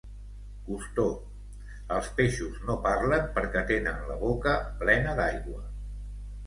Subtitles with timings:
[0.69, 1.11] Cousteau:
[1.97, 5.65] els peixos no parlen perquè tenen la boca plena d'aigua